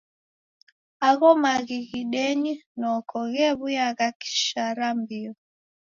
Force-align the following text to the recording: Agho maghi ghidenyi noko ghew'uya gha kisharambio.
Agho 1.07 1.29
maghi 1.43 1.77
ghidenyi 1.89 2.53
noko 2.79 3.17
ghew'uya 3.33 3.87
gha 3.97 4.09
kisharambio. 4.19 5.31